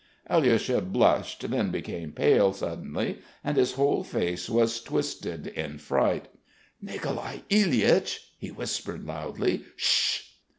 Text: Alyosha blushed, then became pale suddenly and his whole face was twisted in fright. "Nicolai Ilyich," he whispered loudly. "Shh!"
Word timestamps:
Alyosha 0.31 0.81
blushed, 0.81 1.47
then 1.51 1.69
became 1.69 2.11
pale 2.11 2.53
suddenly 2.53 3.19
and 3.43 3.55
his 3.55 3.73
whole 3.73 4.03
face 4.03 4.49
was 4.49 4.81
twisted 4.81 5.45
in 5.45 5.77
fright. 5.77 6.27
"Nicolai 6.81 7.41
Ilyich," 7.51 8.31
he 8.39 8.49
whispered 8.49 9.03
loudly. 9.05 9.63
"Shh!" 9.75 10.21